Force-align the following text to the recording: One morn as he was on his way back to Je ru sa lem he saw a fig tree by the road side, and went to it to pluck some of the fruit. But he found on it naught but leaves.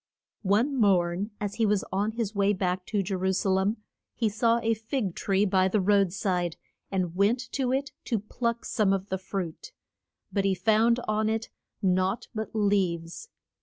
One 0.41 0.75
morn 0.75 1.29
as 1.39 1.53
he 1.61 1.65
was 1.67 1.83
on 1.91 2.13
his 2.13 2.33
way 2.33 2.53
back 2.53 2.87
to 2.87 3.03
Je 3.03 3.13
ru 3.13 3.31
sa 3.33 3.51
lem 3.51 3.77
he 4.15 4.29
saw 4.29 4.59
a 4.63 4.73
fig 4.73 5.13
tree 5.13 5.45
by 5.45 5.67
the 5.67 5.79
road 5.79 6.11
side, 6.11 6.57
and 6.89 7.13
went 7.15 7.39
to 7.51 7.71
it 7.71 7.91
to 8.05 8.17
pluck 8.17 8.65
some 8.65 8.93
of 8.93 9.09
the 9.09 9.19
fruit. 9.19 9.73
But 10.33 10.43
he 10.43 10.55
found 10.55 10.99
on 11.07 11.29
it 11.29 11.49
naught 11.83 12.29
but 12.33 12.49
leaves. 12.55 13.29